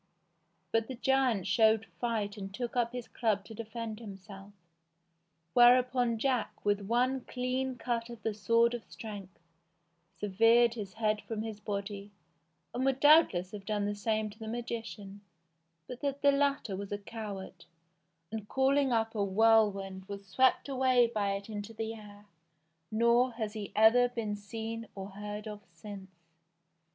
[0.71, 4.51] But the giant showed fight and took up his club to defend himself;
[5.53, 9.37] whereupon Jack, with one clean cut of the sword of strength,
[10.19, 12.09] severed his head from his body,
[12.73, 15.21] and would doubtless have done the same to the magician,
[15.87, 17.65] but that the latter was a coward,
[18.31, 22.25] and, calling up a whirlwind, was swept away by it into the air,
[22.91, 26.09] nor has he ever been seen or heard of since.